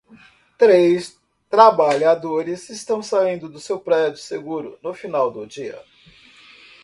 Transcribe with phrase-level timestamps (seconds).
[0.57, 5.79] Três trabalhadores estão saindo de seu prédio seguro no final do dia.